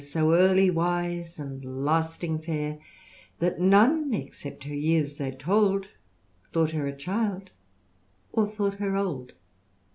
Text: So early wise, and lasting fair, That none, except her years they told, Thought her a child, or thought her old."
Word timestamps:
So 0.03 0.33
early 0.33 0.71
wise, 0.71 1.37
and 1.37 1.63
lasting 1.85 2.39
fair, 2.39 2.79
That 3.37 3.59
none, 3.61 4.11
except 4.15 4.63
her 4.63 4.73
years 4.73 5.17
they 5.17 5.29
told, 5.29 5.89
Thought 6.51 6.71
her 6.71 6.87
a 6.87 6.97
child, 6.97 7.51
or 8.31 8.47
thought 8.47 8.79
her 8.79 8.95
old." 8.97 9.33